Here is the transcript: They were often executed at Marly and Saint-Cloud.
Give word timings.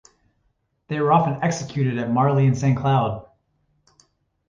They 0.87 0.99
were 0.99 1.13
often 1.13 1.43
executed 1.43 1.99
at 1.99 2.09
Marly 2.09 2.47
and 2.47 2.57
Saint-Cloud. 2.57 3.23